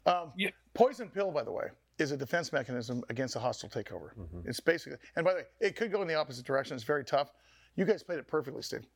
[0.06, 0.32] Um,
[0.74, 1.66] Poison pill, by the way,
[1.98, 4.14] is a defense mechanism against a hostile takeover.
[4.18, 4.40] Mm-hmm.
[4.48, 6.74] It's basically, and by the way, it could go in the opposite direction.
[6.74, 7.32] It's very tough.
[7.76, 8.86] You guys played it perfectly, Steve.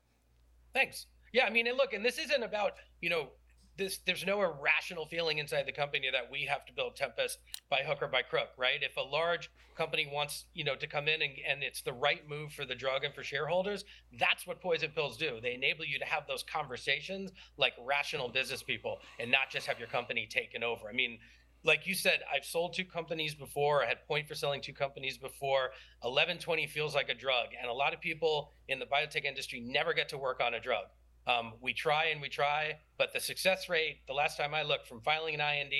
[0.75, 1.07] Thanks.
[1.33, 3.29] Yeah, I mean, and look, and this isn't about you know
[3.77, 3.99] this.
[4.05, 7.99] There's no irrational feeling inside the company that we have to build Tempest by hook
[8.03, 8.83] or by crook, right?
[8.83, 12.29] If a large company wants you know to come in and, and it's the right
[12.29, 13.85] move for the drug and for shareholders,
[14.19, 15.39] that's what poison pills do.
[15.41, 19.79] They enable you to have those conversations like rational business people and not just have
[19.79, 20.89] your company taken over.
[20.89, 21.19] I mean.
[21.62, 23.85] Like you said, I've sold two companies before.
[23.85, 25.70] I had point for selling two companies before.
[26.01, 27.49] 1120 feels like a drug.
[27.61, 30.61] And a lot of people in the biotech industry never get to work on a
[30.61, 30.87] drug.
[31.27, 34.88] Um, we try and we try, but the success rate, the last time I looked,
[34.88, 35.73] from filing an IND,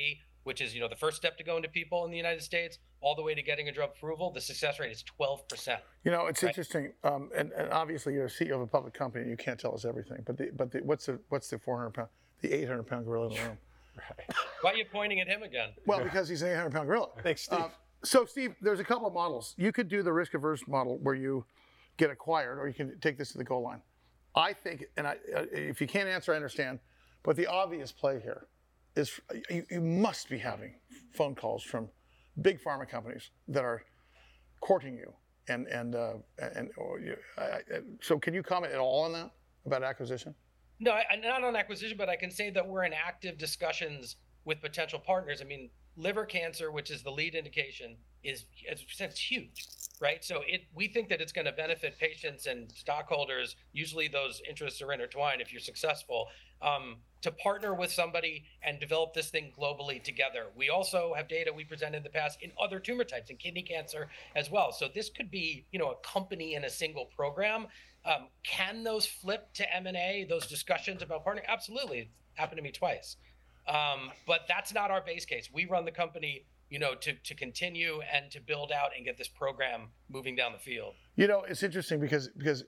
[0.45, 2.79] which is you know the first step to go into people in the United States,
[3.01, 5.79] all the way to getting a drug approval, the success rate is 12%.
[6.05, 6.51] You know, it's Right.
[6.51, 9.23] interesting, um, and, and obviously you're a CEO of a public company.
[9.23, 11.91] And you can't tell us everything, but the, but the, what's the what's the 400
[11.91, 12.09] pound,
[12.43, 13.59] the 800 pound gorilla in the room?
[14.63, 15.71] Why are you pointing at him again?
[15.87, 17.09] Well, because he's an 800 pound gorilla.
[17.23, 17.59] Thanks, Steve.
[17.59, 17.71] Um,
[18.03, 19.55] so, Steve, there's a couple of models.
[19.59, 21.45] You could do the risk averse model where you
[21.97, 23.83] get acquired, or you can take this to the goal line.
[24.35, 26.79] I think, and I, uh, if you can't answer, I understand,
[27.23, 28.47] but the obvious play here
[28.97, 30.75] is you, you must be having
[31.13, 31.89] phone calls from
[32.41, 33.83] big pharma companies that are
[34.61, 35.13] courting you.
[35.49, 37.61] And, and, uh, and or you, I, I,
[38.01, 39.31] so, can you comment at all on that
[39.67, 40.35] about acquisition?
[40.81, 44.17] No, I, not on acquisition, but I can say that we're in active discussions
[44.47, 45.43] with potential partners.
[45.43, 49.67] I mean, liver cancer, which is the lead indication, is it's huge,
[50.01, 50.25] right?
[50.25, 53.57] So it we think that it's going to benefit patients and stockholders.
[53.73, 55.43] Usually, those interests are intertwined.
[55.43, 56.29] If you're successful,
[56.63, 60.47] um, to partner with somebody and develop this thing globally together.
[60.57, 63.63] We also have data we presented in the past in other tumor types, in kidney
[63.63, 64.73] cancer as well.
[64.73, 67.67] So this could be, you know, a company in a single program.
[68.05, 71.47] Um, can those flip to M&A, those discussions about partnering?
[71.47, 71.99] Absolutely.
[71.99, 73.17] It happened to me twice.
[73.69, 75.51] Um, but that's not our base case.
[75.53, 79.19] We run the company, you know, to, to continue and to build out and get
[79.19, 80.95] this program moving down the field.
[81.17, 82.65] You know, it's interesting because because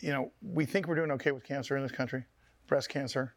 [0.00, 2.24] you know we think we're doing okay with cancer in this country,
[2.66, 3.34] breast cancer,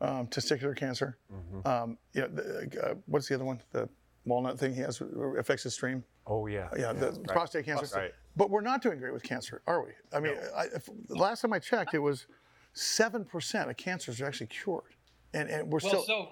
[0.00, 1.18] um, testicular cancer.
[1.64, 3.62] Um, you know, the, uh, what's the other one?
[3.72, 3.88] The
[4.26, 5.00] walnut thing he has
[5.38, 6.04] affects his stream.
[6.26, 6.68] Oh yeah.
[6.76, 7.24] Yeah, the right.
[7.24, 7.96] prostate cancer.
[7.96, 8.12] Right.
[8.36, 9.92] But we're not doing great with cancer, are we?
[10.12, 12.26] I mean, I, if, the last time I checked, it was
[12.72, 14.96] seven percent of cancers are actually cured,
[15.32, 16.04] and and we're well, still.
[16.04, 16.28] so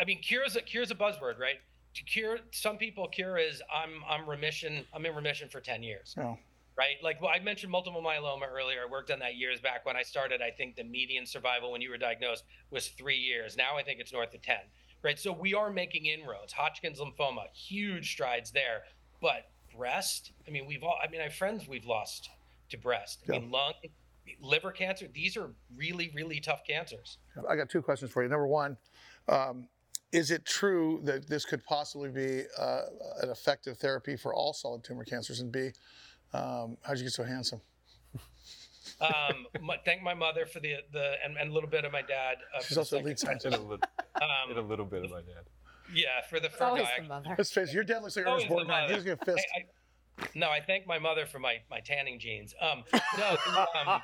[0.00, 1.56] I mean, cure is a cure is a buzzword, right?
[1.94, 4.84] To cure, some people cure is I'm I'm remission.
[4.92, 6.14] I'm in remission for ten years.
[6.16, 6.38] No.
[6.76, 6.96] right?
[7.02, 8.82] Like well, I mentioned multiple myeloma earlier.
[8.86, 10.42] I worked on that years back when I started.
[10.42, 13.56] I think the median survival when you were diagnosed was three years.
[13.56, 14.56] Now I think it's north of 10,
[15.02, 15.18] right?
[15.18, 16.52] So we are making inroads.
[16.52, 18.82] Hodgkin's lymphoma, huge strides there.
[19.20, 22.30] But breast, I mean, we've all, I mean, I have friends we've lost
[22.70, 23.22] to breast.
[23.28, 23.72] I mean, lung,
[24.40, 27.18] liver cancer, these are really, really tough cancers.
[27.48, 28.28] I got two questions for you.
[28.28, 28.76] Number one,
[29.28, 29.68] um,
[30.12, 32.82] is it true that this could possibly be uh,
[33.22, 35.40] an effective therapy for all solid tumor cancers?
[35.40, 35.70] And B,
[36.32, 37.60] um, how'd you get so handsome?
[39.00, 42.02] Um, my, thank my mother for the the and, and a little bit of my
[42.02, 42.36] dad.
[42.56, 43.46] Uh, She's also a second lead scientist.
[43.46, 45.44] And a little, Um, and a little bit of my dad.
[45.92, 47.02] Yeah, for the It's for always guy.
[47.02, 47.34] the mother.
[47.36, 48.94] Let's face it, your dad looks like Always Ernest Borgnine.
[48.94, 49.46] He's gonna fist.
[49.56, 52.54] I, I, no, I thank my mother for my my tanning genes.
[52.60, 52.84] Um,
[53.16, 53.36] no,
[53.86, 54.00] um,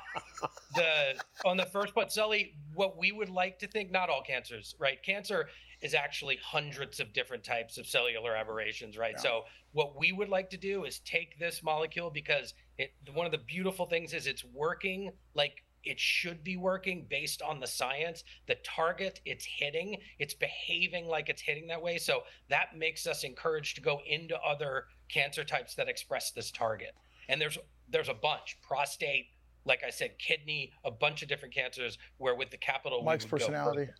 [0.75, 4.75] the on the first but Sully, what we would like to think, not all cancers,
[4.79, 5.01] right?
[5.03, 5.47] Cancer
[5.81, 9.19] is actually hundreds of different types of cellular aberrations, right?
[9.19, 9.43] So
[9.73, 13.37] what we would like to do is take this molecule because it one of the
[13.39, 18.23] beautiful things is it's working like it should be working based on the science.
[18.47, 19.97] The target it's hitting.
[20.19, 21.97] It's behaving like it's hitting that way.
[21.97, 26.95] So that makes us encouraged to go into other cancer types that express this target.
[27.29, 27.57] And there's
[27.89, 28.57] there's a bunch.
[28.61, 29.27] Prostate
[29.67, 33.23] like i said kidney a bunch of different cancers where with the capital we Mike's
[33.25, 33.85] would go personality.
[33.85, 33.95] further.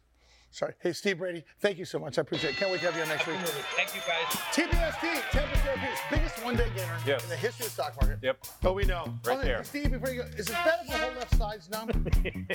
[0.52, 0.74] Sorry.
[0.80, 2.18] Hey, Steve Brady, thank you so much.
[2.18, 2.56] I appreciate it.
[2.58, 3.36] Can't wait to have you on next week.
[3.38, 3.64] Absolutely.
[3.76, 7.24] thank you guys TPST, Tempest Therapeutics, biggest one-day gainer Yes.
[7.24, 8.20] in the history of the stock market.
[8.22, 8.38] Yep.
[8.64, 9.04] Oh, we know.
[9.26, 9.64] Right Oh, there.
[9.66, 11.90] Steve, before you go, is it better if the whole left side's numb?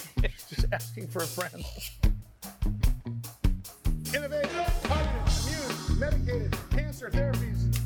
[0.48, 1.62] Just asking for a friend.
[4.14, 4.50] Innovative,
[4.84, 7.76] targeted, immune, mediated, cancer therapies.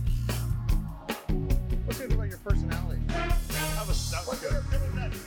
[1.87, 3.01] What's it about your personality?
[3.09, 4.95] That was, that was What's good.
[4.95, 5.27] next?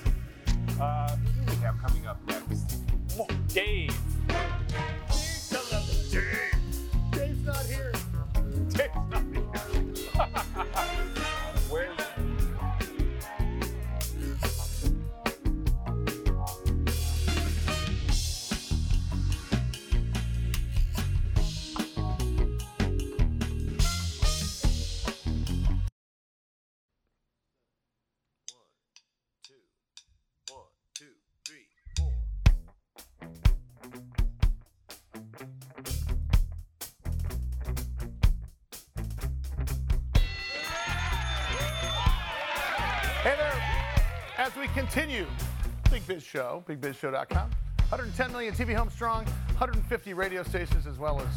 [0.79, 2.77] Uh, who do we have coming up next?
[3.53, 3.93] Dave.
[44.59, 45.25] We continue,
[45.91, 47.49] Big Biz Show, bigbizshow.com.
[47.89, 51.27] 110 million TV home strong, 150 radio stations, as well as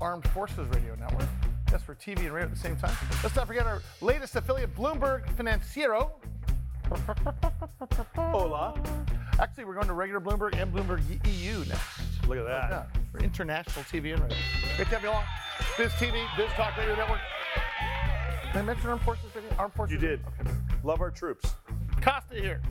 [0.00, 1.28] Armed Forces Radio Network.
[1.70, 2.94] Yes, for TV and radio at the same time.
[3.22, 6.10] Let's not forget our latest affiliate, Bloomberg Financiero.
[8.14, 8.80] Hola.
[9.38, 12.26] Actually, we're going to regular Bloomberg and Bloomberg EU next.
[12.28, 12.88] Look at that.
[13.12, 14.38] For international TV and radio.
[14.76, 15.24] Great to have you along.
[15.78, 17.20] Biz TV, Biz Talk Radio Network.
[18.52, 19.50] Did I mention Armed Forces Radio?
[19.58, 20.20] Armed Forces You did.
[20.84, 21.54] Love our troops.
[22.06, 22.62] Costa here.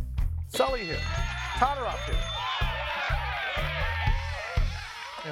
[0.47, 1.01] Sully here.
[1.57, 2.15] Todorov here.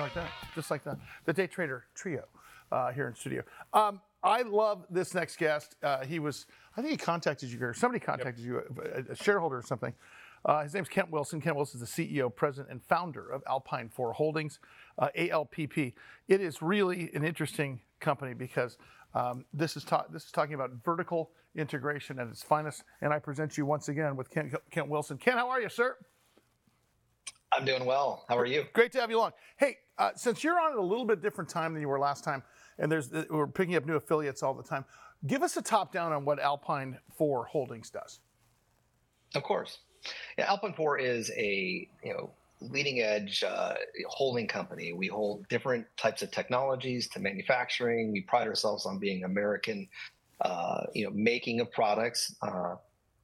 [0.01, 0.29] Like that.
[0.53, 0.97] Just like that.
[1.23, 2.25] The Day Trader Trio
[2.69, 3.43] uh, here in studio.
[3.71, 5.77] Um, I love this next guest.
[5.81, 9.55] Uh, he was, I think he contacted you, or somebody contacted you, a, a shareholder
[9.55, 9.93] or something.
[10.43, 11.39] Uh, his name's Kent Wilson.
[11.39, 14.59] Kent Wilson is the CEO, president, and founder of Alpine 4 Holdings,
[14.99, 15.93] uh, ALPP.
[16.27, 18.77] It is really an interesting company because
[19.15, 22.83] um, this is ta- this is talking about vertical integration at its finest.
[23.01, 25.17] And I present you once again with Kent, Kent Wilson.
[25.17, 25.97] Kent, how are you, sir?
[27.51, 28.25] I'm doing well.
[28.27, 28.65] How are you?
[28.73, 29.31] Great to have you along.
[29.57, 32.23] Hey, uh, since you're on at a little bit different time than you were last
[32.23, 32.41] time,
[32.79, 34.85] and there's we're picking up new affiliates all the time,
[35.27, 38.19] give us a top down on what Alpine 4 Holdings does.
[39.35, 39.79] Of course.
[40.37, 43.75] Yeah, Alpine 4 is a you know leading edge uh,
[44.07, 44.93] holding company.
[44.93, 48.11] We hold different types of technologies to manufacturing.
[48.11, 49.87] We pride ourselves on being American,
[50.43, 52.35] uh, you know, making of products.
[52.41, 52.75] Uh,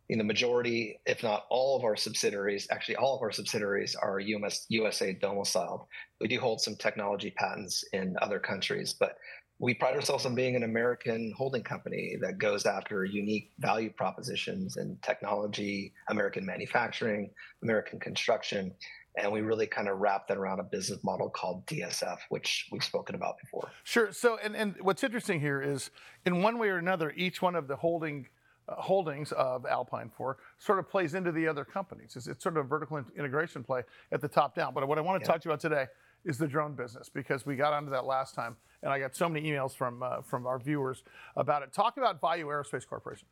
[0.09, 4.19] in the majority, if not all of our subsidiaries, actually all of our subsidiaries are
[4.19, 5.85] US, USA domiciled.
[6.19, 9.17] We do hold some technology patents in other countries, but
[9.59, 14.77] we pride ourselves on being an American holding company that goes after unique value propositions
[14.77, 17.29] in technology, American manufacturing,
[17.61, 18.73] American construction.
[19.19, 22.83] And we really kind of wrap that around a business model called DSF, which we've
[22.83, 23.69] spoken about before.
[23.83, 24.11] Sure.
[24.13, 25.91] So, and, and what's interesting here is,
[26.25, 28.27] in one way or another, each one of the holding
[28.69, 32.15] uh, holdings of Alpine 4 sort of plays into the other companies.
[32.15, 34.73] It's, it's sort of a vertical in- integration play at the top down.
[34.73, 35.33] But what I want to Yeah.
[35.33, 35.87] talk to you about today
[36.23, 39.27] is the drone business because we got onto that last time, and I got so
[39.27, 41.03] many emails from uh, from our viewers
[41.35, 41.73] about it.
[41.73, 43.27] Talk about Vayu Aerospace Corporation.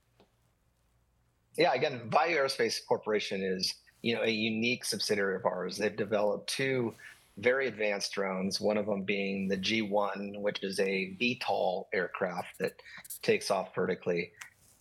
[1.58, 5.78] Yeah, again, Vayu Aerospace Corporation is you know a unique subsidiary of ours.
[5.78, 6.94] They've developed two
[7.38, 8.60] very advanced drones.
[8.60, 12.74] One of them being the G1, which is a VTOL aircraft that
[13.22, 14.32] takes off vertically.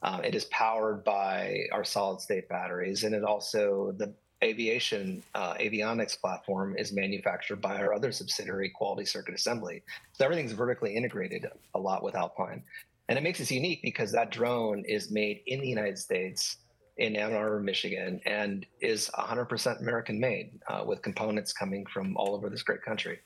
[0.02, 5.54] Um, it is powered by our solid state batteries, and it also the aviation uh,
[5.54, 9.82] avionics platform is manufactured by our other subsidiary, Quality Circuit Assembly.
[10.12, 12.62] So everything's vertically integrated a lot with Alpine,
[13.08, 16.58] and it makes us unique because that drone is made in the United States
[16.96, 22.34] in Ann Arbor, Michigan, and is 100% American made uh, with components coming from all
[22.34, 23.18] over this great country.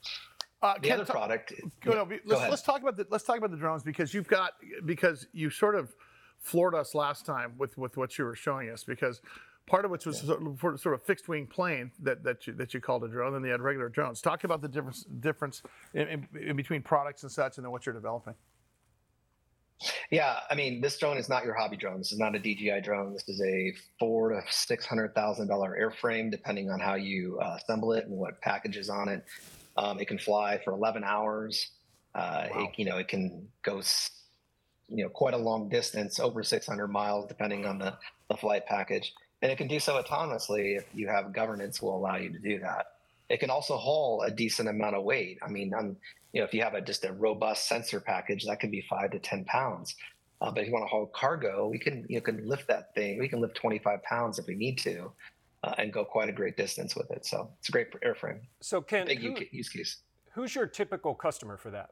[0.63, 1.53] Uh, The other product.
[1.81, 4.29] Go, no, let's, go let's talk about the let's talk about the drones because you've
[4.29, 4.53] got
[4.85, 5.95] because you sort of
[6.39, 9.23] floored us last time with with what you were showing us because
[9.67, 12.75] part of which was sort of, sort of fixed wing plane that, that you that
[12.75, 14.21] you called a drone, and they had regular drones.
[14.21, 15.63] Talk about the difference difference
[15.95, 18.35] in, in, in between products and such, and then what you're developing.
[20.11, 21.99] Yeah, I mean, this drone is not your hobby drone.
[21.99, 23.13] This is not a DJI drone.
[23.13, 27.59] This is a four to six hundred thousand dollar airframe, depending on how you uh,
[27.63, 29.25] assemble it and what packages on it.
[29.77, 31.71] Um, it can fly for eleven hours.
[32.13, 33.81] Uh, it, you know, it can go,
[34.89, 37.97] you know, quite a long distance, over six hundred miles, depending on the
[38.29, 42.17] the flight package, and it can do so autonomously if you have governance will allow
[42.17, 42.87] you to do that.
[43.29, 45.39] It can also haul a decent amount of weight.
[45.41, 45.97] I mean, um,
[46.33, 49.11] you know, if you have a just a robust sensor package, that could be five
[49.13, 49.95] to ten pounds.
[50.41, 53.19] Uh, but if you want to haul cargo, we can you can lift that thing.
[53.19, 55.13] We can lift 25 pounds if we need to,
[55.65, 57.27] uh, and go quite a great distance with it.
[57.27, 58.41] So it's a great airframe.
[58.61, 59.99] So Ken, Big who- use case.
[60.33, 61.91] who's your typical customer for that?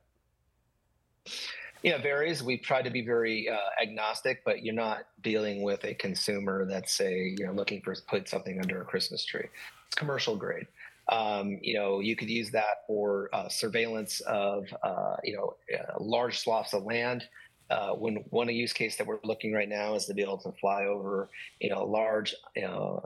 [1.82, 2.42] Yeah, it varies.
[2.42, 6.92] We've tried to be very uh, agnostic, but you're not dealing with a consumer that's
[6.92, 9.48] say you know looking for put something under a Christmas tree.
[9.86, 10.66] It's commercial grade.
[11.08, 16.02] Um, you know, you could use that for uh, surveillance of uh, you know uh,
[16.02, 17.24] large swaths of land.
[17.70, 20.50] Uh, when one use case that we're looking right now is to be able to
[20.58, 21.28] fly over
[21.60, 23.02] you know large you know,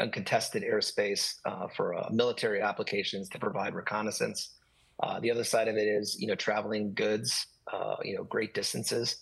[0.00, 4.54] uncontested airspace uh, for uh, military applications to provide reconnaissance.
[5.02, 8.54] Uh, the other side of it is, you know, traveling goods, uh, you know, great
[8.54, 9.16] distances.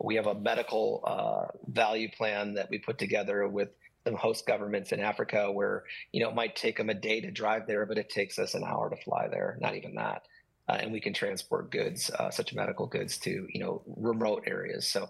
[0.00, 3.70] We have a medical uh, value plan that we put together with
[4.06, 7.30] some host governments in Africa where, you know, it might take them a day to
[7.30, 10.22] drive there, but it takes us an hour to fly there, not even that.
[10.68, 14.86] Uh, and we can transport goods, uh, such medical goods, to you know remote areas.
[14.86, 15.08] So,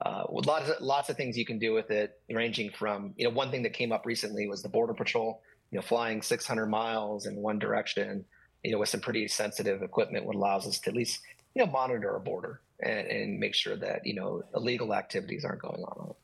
[0.00, 3.24] uh, with lots of lots of things you can do with it, ranging from you
[3.24, 5.42] know one thing that came up recently was the border patrol.
[5.70, 8.24] You know, flying 600 miles in one direction,
[8.62, 11.20] you know, with some pretty sensitive equipment, what allows us to at least
[11.54, 15.60] you know monitor a border and, and make sure that you know illegal activities aren't
[15.60, 16.14] going on.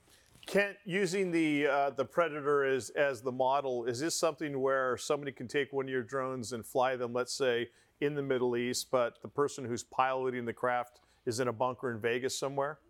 [0.51, 5.31] Kent, using the uh, the Predator as as the model, is this something where somebody
[5.31, 7.69] can take one of your drones and fly them, let's say,
[8.01, 11.93] in the Middle East, but the person who's piloting the craft is in a bunker
[11.93, 12.81] in Vegas somewhere?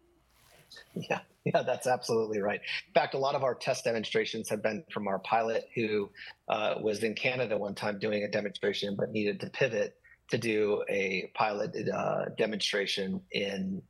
[0.94, 2.60] Yeah, yeah, that's absolutely right.
[2.88, 6.08] In fact, a lot of our test demonstrations have been from our pilot who
[6.48, 9.96] uh, was in Canada one time doing a demonstration, but needed to pivot
[10.30, 13.82] to do a pilot uh, demonstration in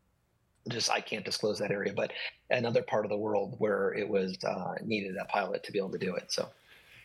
[0.69, 2.13] just I can't disclose that area, but
[2.51, 5.91] another part of the world where it was uh, needed a pilot to be able
[5.91, 6.31] to do it.
[6.33, 6.49] So.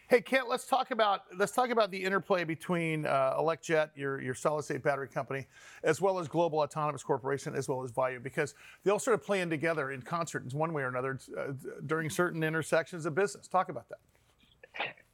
[0.07, 4.35] Hey, Kent, let's talk about let's talk about the interplay between uh, ElecJet, your your
[4.35, 5.47] solid state battery company,
[5.83, 8.53] as well as Global Autonomous Corporation, as well as Vayu, because
[8.83, 11.53] they all sort of playing together in concert in one way or another uh,
[11.87, 13.47] during certain intersections of business.
[13.47, 13.97] Talk about that.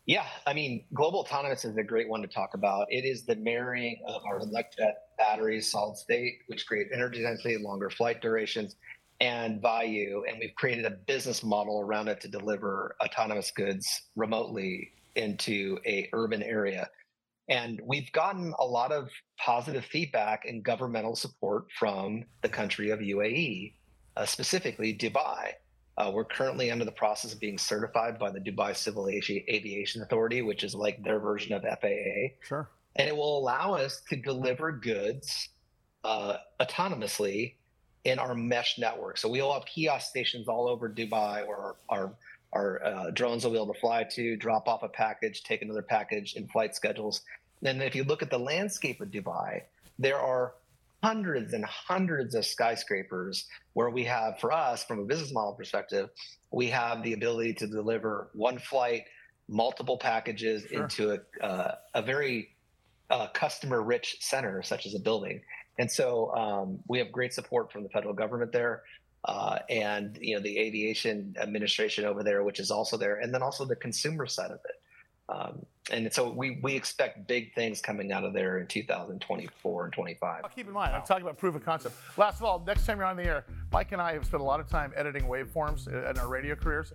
[0.08, 2.88] Yeah, I mean, global autonomous is a great one to talk about.
[2.90, 7.90] It is the marrying of our electric batteries, solid state, which create energy density, longer
[7.92, 8.76] flight durations,
[9.20, 10.24] and value.
[10.28, 16.10] And we've created a business model around it to deliver autonomous goods remotely into a
[16.14, 16.90] urban area.
[17.48, 23.00] And we've gotten a lot of positive feedback and governmental support from the country of
[23.02, 23.74] UAE,
[24.18, 25.52] uh, specifically Dubai.
[26.02, 30.02] Uh, we're currently under the process of being certified by the Dubai Civil Avi- Aviation
[30.02, 32.34] Authority, which is like their version of FAA.
[32.42, 32.68] Sure.
[32.96, 35.50] And it will allow us to deliver goods
[36.04, 37.54] uh, autonomously
[38.04, 39.20] in our mesh network.
[39.20, 42.14] So we'll have kiosk stations all over Dubai where our,
[42.52, 45.84] our, uh, drones will be able to fly to, drop off a package, take another
[45.84, 47.22] package in flight schedules.
[47.64, 49.62] And then if you look at the landscape of Dubai,
[50.00, 50.54] there are
[51.04, 56.10] hundreds and hundreds of skyscrapers where we have, for us, from a business model perspective,
[56.52, 59.06] we have the ability to deliver one flight,
[59.50, 60.84] multiple packages Sure.
[60.84, 62.50] into a, uh, a very
[63.10, 65.42] uh, customer rich center, such as a building.
[65.80, 68.84] And so um, we have great support from the federal government there.
[69.24, 73.44] Uh, and you know the aviation administration over there, which is also there, and then
[73.44, 74.81] also the consumer side of it.
[75.32, 79.94] Um, and so we we expect big things coming out of there in 2024 and
[79.94, 80.44] 25.
[80.56, 81.96] Keep in mind, I'm talking about proof of concept.
[82.18, 84.46] Last of all, next time you're on the air, Mike and I have spent a
[84.46, 86.94] lot of time editing waveforms in our radio careers.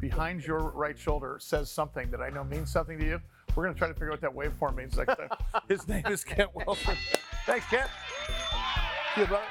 [0.00, 3.20] Behind your right shoulder says something that I know means something to you.
[3.54, 5.30] We're going to try to figure out what that waveform means next time.
[5.68, 6.94] His name is Kent Wilson.
[7.46, 7.88] Thanks, Kent.
[9.14, 9.44] See you, brother.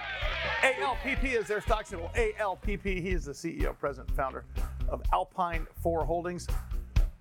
[0.62, 2.12] ALPP is their stock symbol.
[2.16, 2.84] ALPP.
[2.84, 4.46] He is the CEO, president, founder
[4.90, 6.48] of Alpine 4 Holdings.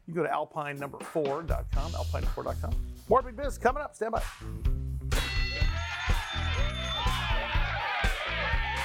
[0.06, 2.74] You can go to alpine4.com, alpine4.com.
[3.08, 3.94] More big business coming up.
[3.94, 4.22] Stand by.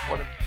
[0.10, 0.39] What a-